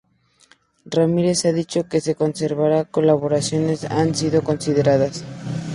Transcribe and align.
Ramírez 0.95 1.45
ha 1.45 1.53
dicho 1.53 1.87
que 1.87 2.01
severas 2.01 2.87
colaboraciones 2.89 3.83
han 3.83 4.15
sido 4.15 4.41
consideradas. 4.43 5.23